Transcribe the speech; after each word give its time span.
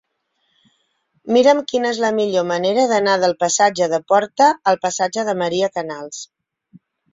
Mira'm 1.35 1.61
quina 1.71 1.91
és 1.95 1.99
la 2.05 2.11
millor 2.21 2.47
manera 2.53 2.87
d'anar 2.93 3.19
del 3.25 3.37
passatge 3.45 3.91
de 3.93 4.01
Porta 4.13 4.49
al 4.73 4.83
passatge 4.89 5.29
de 5.31 5.39
Maria 5.45 5.73
Canals. 5.79 6.27